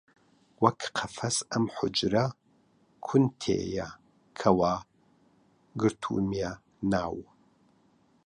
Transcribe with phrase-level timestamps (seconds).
[0.63, 2.25] وەک قەفەس ئەم حوجرە
[3.05, 3.87] کون تێیە
[4.39, 4.75] کە وا
[5.81, 6.51] گرتوومیە
[6.91, 7.15] ناو